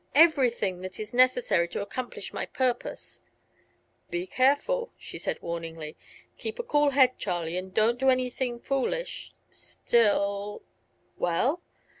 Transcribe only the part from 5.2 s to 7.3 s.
she warningly. "Keep a cool head,